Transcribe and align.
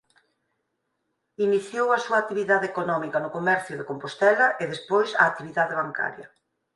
Iniciou 1.47 1.87
a 1.91 2.01
súa 2.05 2.17
actividade 2.23 2.65
económica 2.71 3.17
no 3.23 3.33
comercio 3.37 3.77
de 3.77 3.87
Compostela 3.89 4.47
e 4.61 4.63
despois 4.73 5.09
a 5.21 5.23
actividade 5.31 5.77
bancaria. 5.81 6.27